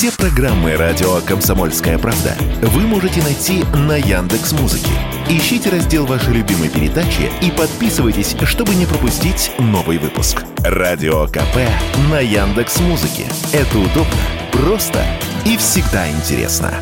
Все 0.00 0.10
программы 0.12 0.76
радио 0.76 1.20
Комсомольская 1.26 1.98
правда 1.98 2.34
вы 2.62 2.86
можете 2.86 3.22
найти 3.22 3.64
на 3.86 3.98
Яндекс 3.98 4.52
Музыке. 4.52 4.88
Ищите 5.28 5.68
раздел 5.68 6.06
вашей 6.06 6.32
любимой 6.32 6.70
передачи 6.70 7.30
и 7.42 7.50
подписывайтесь, 7.50 8.34
чтобы 8.44 8.74
не 8.76 8.86
пропустить 8.86 9.52
новый 9.58 9.98
выпуск. 9.98 10.42
Радио 10.60 11.26
КП 11.26 11.68
на 12.10 12.18
Яндекс 12.18 12.80
Музыке. 12.80 13.26
Это 13.52 13.78
удобно, 13.78 14.16
просто 14.52 15.04
и 15.44 15.58
всегда 15.58 16.10
интересно. 16.10 16.72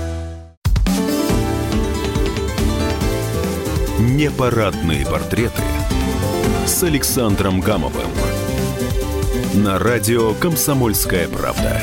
Непарадные 3.98 5.04
портреты 5.04 5.62
с 6.66 6.84
Александром 6.84 7.58
Гамовым 7.58 8.12
на 9.54 9.80
радио 9.80 10.34
«Комсомольская 10.34 11.26
правда». 11.26 11.82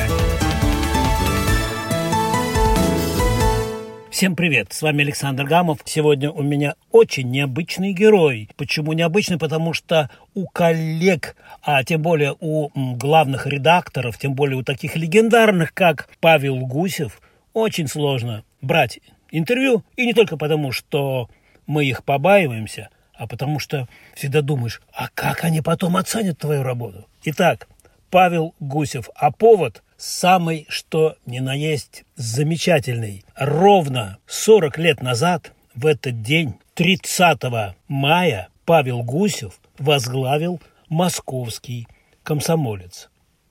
Всем 4.16 4.34
привет, 4.34 4.72
с 4.72 4.80
вами 4.80 5.02
Александр 5.02 5.44
Гамов. 5.44 5.80
Сегодня 5.84 6.30
у 6.30 6.42
меня 6.42 6.76
очень 6.90 7.30
необычный 7.30 7.92
герой. 7.92 8.48
Почему 8.56 8.94
необычный? 8.94 9.36
Потому 9.36 9.74
что 9.74 10.08
у 10.32 10.46
коллег, 10.46 11.36
а 11.60 11.84
тем 11.84 12.00
более 12.00 12.34
у 12.40 12.70
главных 12.74 13.46
редакторов, 13.46 14.16
тем 14.16 14.32
более 14.32 14.56
у 14.56 14.62
таких 14.62 14.96
легендарных, 14.96 15.74
как 15.74 16.08
Павел 16.18 16.60
Гусев, 16.60 17.20
очень 17.52 17.88
сложно 17.88 18.42
брать 18.62 19.00
интервью. 19.30 19.84
И 19.96 20.06
не 20.06 20.14
только 20.14 20.38
потому, 20.38 20.72
что 20.72 21.28
мы 21.66 21.84
их 21.84 22.02
побаиваемся, 22.02 22.88
а 23.12 23.26
потому 23.26 23.58
что 23.58 23.86
всегда 24.14 24.40
думаешь, 24.40 24.80
а 24.94 25.08
как 25.12 25.44
они 25.44 25.60
потом 25.60 25.94
оценят 25.94 26.38
твою 26.38 26.62
работу? 26.62 27.06
Итак, 27.24 27.68
Павел 28.08 28.54
Гусев. 28.60 29.10
А 29.14 29.30
повод 29.30 29.82
самый 29.96 30.66
что 30.68 31.14
ни 31.26 31.38
на 31.38 31.54
есть 31.54 32.04
замечательный. 32.16 33.24
Ровно 33.36 34.18
40 34.26 34.78
лет 34.78 35.02
назад, 35.02 35.52
в 35.74 35.86
этот 35.86 36.22
день, 36.22 36.54
30 36.74 37.42
мая, 37.88 38.48
Павел 38.64 39.02
Гусев 39.02 39.54
возглавил 39.78 40.60
московский 40.88 41.86
комсомолец. 42.22 43.10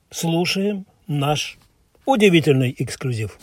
Слушаем 0.09 0.85
наш 1.07 1.57
удивительный 2.05 2.75
эксклюзив. 2.77 3.37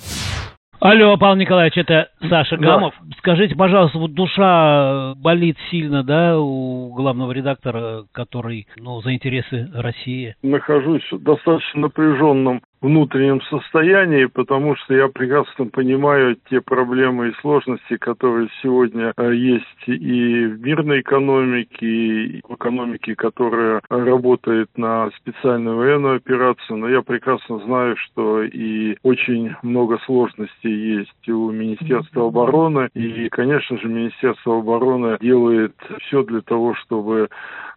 Алло, 0.81 1.17
Павел 1.17 1.37
Николаевич, 1.37 1.79
это 1.79 2.09
Саша 2.29 2.57
Гамов. 2.57 2.93
Да. 3.01 3.17
Скажите, 3.19 3.55
пожалуйста, 3.55 3.99
вот 3.99 4.15
душа 4.15 5.15
болит 5.15 5.57
сильно, 5.71 6.03
да, 6.03 6.37
у 6.41 6.93
главного 6.93 7.31
редактора, 7.31 8.05
который, 8.11 8.67
ну, 8.79 9.01
за 9.01 9.15
интересы 9.15 9.71
России? 9.73 10.35
Нахожусь 10.43 11.05
в 11.13 11.23
достаточно 11.23 11.83
напряженном 11.83 12.63
внутреннем 12.83 13.41
состоянии, 13.43 14.27
потому 14.27 14.77
что 14.77 14.95
я 14.95 15.09
прекрасно 15.09 15.67
понимаю 15.67 16.37
те 16.51 16.61
проблемы 16.61 17.29
и 17.29 17.35
сложности, 17.41 17.97
которые 17.97 18.49
сегодня 18.61 19.13
э, 19.17 19.35
есть 19.35 19.65
и 19.87 20.47
в 20.47 20.61
мирной 20.61 21.01
экономике, 21.01 21.87
и 21.87 22.41
в 22.47 22.55
экономике, 22.55 23.15
которая 23.15 23.81
работает 23.89 24.69
на 24.77 25.11
специальную 25.17 25.77
военную 25.77 26.17
операцию. 26.17 26.77
Но 26.79 26.89
я 26.89 27.03
прекрасно 27.03 27.61
знаю, 27.61 27.97
что 27.97 28.43
и 28.43 28.97
очень 29.03 29.55
много 29.63 29.99
сложностей 30.05 30.97
есть 30.97 31.29
у 31.29 31.51
Министерства 31.53 32.27
обороны. 32.27 32.89
И, 32.95 33.29
конечно 33.29 33.79
же, 33.79 33.89
Министерство 33.89 34.59
обороны 34.59 35.19
делает 35.21 35.75
все 36.01 36.25
для 36.25 36.41
того, 36.41 36.75
чтобы 36.75 37.29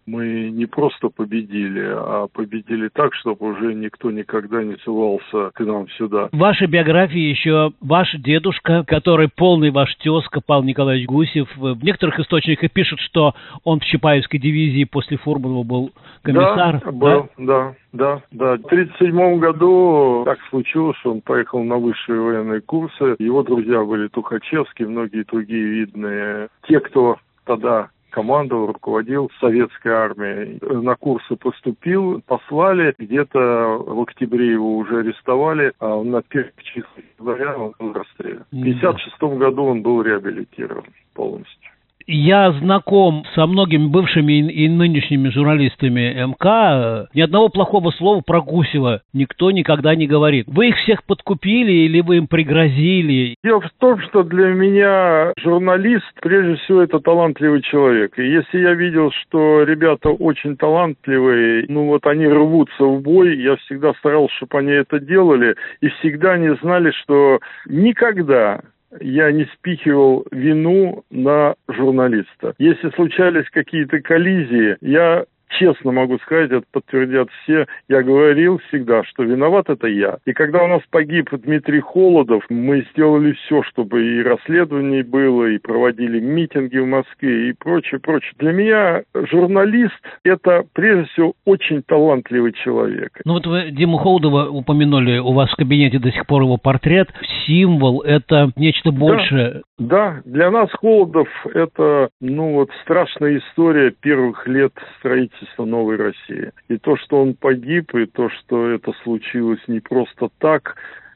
мы 0.06 0.50
не 0.52 0.66
просто 0.66 1.09
победили, 1.09 1.84
а 1.84 2.28
победили 2.31 2.89
так, 2.89 3.14
чтобы 3.16 3.48
уже 3.48 3.73
никто 3.73 4.11
никогда 4.11 4.64
не 4.64 4.75
сувался 4.78 5.52
к 5.53 5.59
нам 5.61 5.89
сюда. 5.89 6.30
В 6.31 6.38
вашей 6.38 6.67
биографии 6.67 7.20
еще 7.20 7.72
ваш 7.81 8.14
дедушка, 8.16 8.83
который 8.86 9.30
полный 9.30 9.72
ваш 9.72 9.95
тезка, 9.95 10.42
Павел 10.45 10.64
Николаевич 10.64 11.08
Гусев. 11.08 11.50
В 11.58 11.83
некоторых 11.83 12.20
источниках 12.20 12.72
пишут, 12.72 13.00
что 13.00 13.33
он 13.64 13.80
в 13.80 13.86
Чапаевской 13.86 14.39
дивизии 14.39 14.83
после 14.83 15.17
Фурманова 15.17 15.64
был 15.64 15.92
комиссар. 16.22 16.82
Да, 16.83 16.92
был, 16.92 17.30
да, 17.37 17.76
да, 17.93 18.22
да. 18.32 18.58
В 18.58 18.66
1937 18.66 19.39
году 19.39 20.23
так 20.26 20.39
случилось, 20.49 20.98
что 20.98 21.11
он 21.11 21.22
поехал 21.22 21.64
на 21.64 21.77
высшие 21.77 22.22
военные 22.22 22.61
курсы. 22.61 23.16
Его 23.17 23.43
друзья 23.43 23.83
были 23.83 24.08
Тухачевский, 24.08 24.86
многие 24.86 25.23
другие 25.23 25.66
видные. 25.66 26.49
Те, 26.67 26.80
кто 26.80 27.17
тогда 27.45 27.89
командовал, 28.15 28.67
руководил 28.67 29.30
советской 29.42 29.92
армией. 29.92 30.58
На 30.61 30.95
курсы 30.95 31.36
поступил, 31.36 32.21
послали, 32.26 32.95
где-то 32.98 33.39
в 33.86 34.02
октябре 34.02 34.53
его 34.53 34.77
уже 34.77 34.99
арестовали, 34.99 35.73
а 35.81 36.02
на 36.02 36.21
первых 36.21 36.54
числах 36.64 36.87
января 37.20 37.58
он 37.58 37.73
был 37.77 37.92
расстрелян. 37.92 38.45
В 38.52 38.58
1956 38.58 39.37
году 39.37 39.65
он 39.65 39.81
был 39.81 40.02
реабилитирован 40.02 40.86
полностью. 41.14 41.71
Я 42.08 42.52
знаком 42.52 43.26
со 43.33 43.48
многими 43.48 43.88
бывшими 43.88 44.52
и 44.52 44.70
нынешними 44.70 45.30
журналистами 45.30 46.14
МК. 46.26 47.08
Ни 47.16 47.21
одного 47.21 47.49
плохого 47.49 47.89
слова 47.92 48.21
про 48.21 48.42
Гусева 48.42 49.02
никто 49.14 49.49
никогда 49.49 49.95
не 49.95 50.05
говорит. 50.05 50.45
Вы 50.48 50.70
их 50.70 50.76
всех 50.77 51.04
подкупили 51.04 51.71
или 51.71 52.02
вы 52.02 52.17
им 52.17 52.27
пригрозили? 52.27 53.36
Дело 53.43 53.61
в 53.61 53.71
том, 53.80 53.99
что 54.02 54.21
для 54.21 54.49
меня 54.49 55.33
журналист, 55.39 56.05
прежде 56.21 56.55
всего, 56.58 56.82
это 56.82 56.99
талантливый 56.99 57.64
человек. 57.64 58.17
И 58.20 58.23
если 58.23 58.60
я 58.60 58.73
видел, 58.73 59.11
что 59.11 59.64
ребята 59.64 60.10
очень 60.10 60.58
талантливые, 60.58 61.66
ну 61.70 61.87
вот 61.87 62.05
они 62.05 62.27
рвутся 62.27 62.83
в 62.83 63.02
бой, 63.02 63.36
я 63.37 63.55
всегда 63.58 63.93
старался, 63.95 64.36
чтобы 64.36 64.60
они 64.60 64.72
это 64.72 64.99
делали, 64.99 65.55
и 65.82 65.87
всегда 65.87 66.33
они 66.33 66.49
знали, 66.61 66.92
что 66.92 67.39
никогда 67.67 68.61
я 69.00 69.32
не 69.32 69.45
спихивал 69.54 70.26
вину 70.32 71.04
на 71.10 71.56
журналиста. 71.67 72.54
Если 72.58 72.89
случались 72.92 73.50
какие-то 73.50 74.00
коллизии, 74.02 74.78
я 74.82 75.26
честно 75.50 75.92
могу 75.92 76.17
сказать, 76.20 76.52
это 76.52 76.64
подтвердят 76.72 77.30
все, 77.44 77.66
я 77.88 78.02
говорил 78.04 78.60
всегда, 78.67 79.04
что 79.04 79.23
виноват 79.23 79.70
это 79.70 79.88
я. 79.88 80.17
И 80.26 80.33
когда 80.33 80.64
у 80.64 80.67
нас 80.67 80.82
погиб 80.89 81.30
Дмитрий 81.32 81.82
Холодов, 81.82 82.44
мы 82.50 82.86
сделали 82.92 83.33
все, 83.33 83.64
чтобы 83.64 84.04
и 84.04 84.23
расследование 84.23 85.04
было, 85.04 85.45
и 85.45 85.58
проводили 85.58 86.20
митинги 86.20 86.78
в 86.78 86.88
Москве, 86.88 87.50
и 87.50 87.54
прочее, 87.54 88.00
прочее. 88.00 88.34
Для 88.39 88.52
меня 88.52 89.04
журналист– 89.14 89.95
это, 90.23 90.64
прежде 90.73 91.05
всего, 91.11 91.34
очень 91.45 91.82
талантливый 91.84 92.54
человек. 92.64 93.20
Ну 93.26 93.34
вот 93.34 93.45
вы 93.48 93.72
Диму 93.72 93.98
Холодова 93.98 94.50
упомянули, 94.50 95.17
у 95.20 95.34
вас 95.34 95.52
в 95.52 95.55
кабинете 95.55 96.00
до 96.00 96.11
сих 96.11 96.26
пор 96.26 96.44
его 96.44 96.58
портрет. 96.58 97.10
Символ– 97.45 98.02
это 98.05 98.52
нечто 98.55 98.92
большее. 98.92 99.54
Да, 99.54 99.61
да. 99.77 100.21
для 100.25 100.52
нас 100.52 100.69
Холодов– 100.71 101.27
это, 101.53 102.09
ну 102.21 102.53
вот, 102.53 102.69
страшная 102.83 103.37
история 103.37 103.91
первых 103.91 104.47
лет 104.47 104.73
строительства 104.99 105.65
новой 105.65 105.97
России. 105.97 106.52
И 106.69 106.77
то, 106.77 106.95
что 106.97 107.21
он 107.21 107.33
погиб, 107.33 107.93
и 107.93 108.05
то, 108.05 108.30
что 108.30 108.69
это 108.69 108.93
случилось 109.03 109.61
не 109.67 109.81
просто 109.81 110.30
так, 110.39 110.75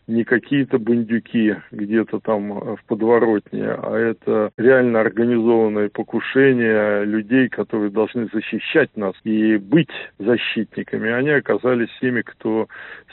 не 0.10 0.24
какие-то 0.24 0.80
бандюки 0.80 1.56
где-то 1.72 2.20
там 2.20 2.52
э, 2.52 2.76
в 2.76 2.84
подворотне, 2.86 3.66
а 3.66 3.96
это 3.96 4.52
реально 4.58 5.02
организованное 5.02 5.90
покушение 5.90 7.06
людей, 7.06 7.48
которые 7.48 7.92
должны 7.92 8.28
защищать 8.34 8.90
нас 8.98 9.14
и 9.24 9.58
быть 9.58 9.90
защитниками. 10.18 11.12
Они 11.12 11.30
оказались 11.30 11.90
теми, 12.02 12.22
кто 12.22 12.68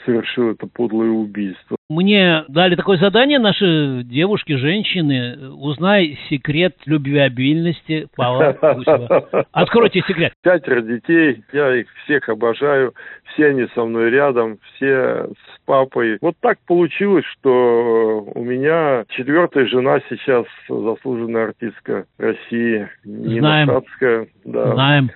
совершил 0.05 0.51
это 0.51 0.67
подлое 0.67 1.09
убийство. 1.09 1.77
Мне 1.89 2.43
дали 2.49 2.75
такое 2.75 2.97
задание 2.97 3.39
наши 3.39 4.01
девушки, 4.03 4.55
женщины. 4.57 5.51
Узнай 5.51 6.19
секрет 6.29 6.75
любвеобильности 6.85 8.07
Павла 8.15 8.57
Гусева. 8.61 9.45
Откройте 9.53 10.01
секрет. 10.05 10.33
Пятеро 10.43 10.81
детей, 10.81 11.43
я 11.53 11.75
их 11.75 11.87
всех 12.03 12.27
обожаю, 12.27 12.93
все 13.37 13.47
они 13.47 13.67
со 13.75 13.85
мной 13.85 14.09
рядом, 14.09 14.57
все 14.63 15.27
с 15.27 15.59
папой. 15.65 16.17
Вот 16.21 16.35
так 16.41 16.57
получилось, 16.65 17.25
что 17.25 18.27
у 18.33 18.43
меня 18.43 19.05
четвертая 19.09 19.67
жена 19.67 19.99
сейчас 20.09 20.45
заслуженная 20.67 21.45
артистка 21.49 22.05
России, 22.17 22.89
Нина 23.05 23.39
Знаем. 23.39 23.67
Шацкая. 23.67 24.27
Да. 24.43 24.73
Знаем 24.73 25.09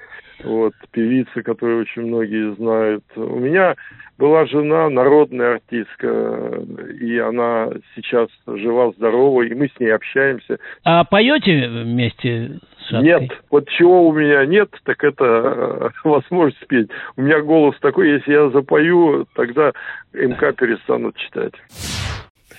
вот, 0.44 0.74
певица, 0.92 1.44
которую 1.44 1.82
очень 1.82 2.04
многие 2.04 2.54
знают. 2.56 3.04
У 3.16 3.40
меня 3.40 3.76
была 4.18 4.46
жена, 4.46 4.90
народная 4.90 5.56
артистка, 5.56 6.64
и 7.00 7.18
она 7.18 7.70
сейчас 7.96 8.30
жива-здорова, 8.46 9.42
и 9.44 9.54
мы 9.54 9.68
с 9.68 9.80
ней 9.80 9.94
общаемся. 9.94 10.60
А 10.84 11.04
поете 11.04 11.68
вместе 11.68 12.60
с 12.88 12.92
Нет, 13.02 13.32
вот 13.50 13.68
чего 13.70 14.08
у 14.08 14.14
меня 14.14 14.46
нет, 14.46 14.70
так 14.84 15.04
это 15.04 15.26
э, 15.26 15.90
возможность 16.04 16.62
спеть. 16.62 16.90
У 17.18 17.22
меня 17.22 17.42
голос 17.42 17.76
такой, 17.80 18.12
если 18.12 18.32
я 18.32 18.50
запою, 18.50 19.28
тогда 19.36 19.72
МК 20.14 20.54
перестанут 20.54 21.16
читать. 21.18 21.54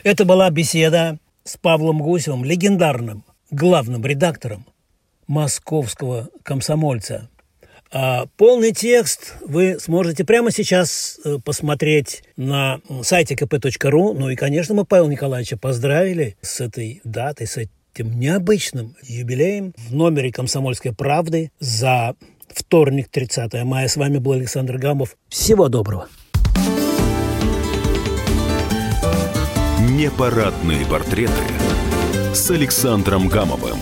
Это 0.05 0.25
была 0.25 0.50
беседа 0.50 1.19
с 1.44 1.56
Павлом 1.56 1.99
Гусевым, 1.99 2.44
легендарным 2.44 3.25
главным 3.52 4.05
редактором 4.05 4.64
московского 5.28 6.28
комсомольца. 6.43 7.28
А 7.92 8.24
полный 8.38 8.72
текст 8.72 9.34
вы 9.42 9.78
сможете 9.78 10.24
прямо 10.24 10.50
сейчас 10.50 11.20
э, 11.24 11.38
посмотреть 11.44 12.22
на 12.36 12.80
сайте 13.02 13.34
kp.ru. 13.34 14.14
Ну 14.14 14.30
и, 14.30 14.36
конечно, 14.36 14.74
мы 14.74 14.86
Павел 14.86 15.08
Николаевича 15.08 15.58
поздравили 15.58 16.36
с 16.40 16.62
этой 16.62 17.02
датой, 17.04 17.46
с 17.46 17.58
этим 17.58 18.18
необычным 18.18 18.96
юбилеем 19.02 19.74
в 19.76 19.94
номере 19.94 20.32
«Комсомольской 20.32 20.94
правды» 20.94 21.50
за 21.60 22.14
вторник, 22.48 23.08
30 23.10 23.62
мая. 23.64 23.88
С 23.88 23.96
вами 23.96 24.16
был 24.16 24.32
Александр 24.32 24.78
Гамов. 24.78 25.16
Всего 25.28 25.68
доброго. 25.68 26.08
Непарадные 29.90 30.86
портреты 30.86 31.32
с 32.32 32.50
Александром 32.50 33.28
Гамовым. 33.28 33.78